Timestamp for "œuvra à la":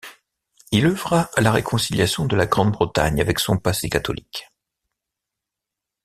0.87-1.51